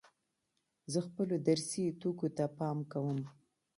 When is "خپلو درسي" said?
1.07-1.85